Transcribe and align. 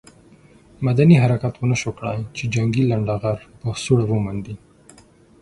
مدني 0.87 1.15
حرکت 1.23 1.53
ونه 1.57 1.75
شو 1.81 1.91
کړای 1.99 2.19
چې 2.35 2.43
جنګي 2.53 2.83
لنډه 2.91 3.13
غر 3.21 3.39
په 3.59 3.67
سوړه 3.83 4.05
ومنډي. 4.09 4.55